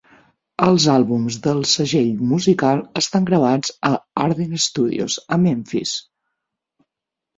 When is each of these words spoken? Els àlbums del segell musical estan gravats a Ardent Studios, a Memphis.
Els 0.67 0.85
àlbums 0.93 1.35
del 1.47 1.59
segell 1.71 2.09
musical 2.31 2.81
estan 3.01 3.29
gravats 3.33 3.75
a 3.93 3.95
Ardent 4.25 4.59
Studios, 4.65 5.19
a 5.37 5.41
Memphis. 5.47 5.97